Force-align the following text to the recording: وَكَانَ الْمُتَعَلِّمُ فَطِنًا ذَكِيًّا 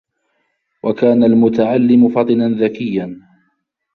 وَكَانَ 0.83 1.23
الْمُتَعَلِّمُ 1.23 2.09
فَطِنًا 2.09 2.47
ذَكِيًّا 2.49 3.21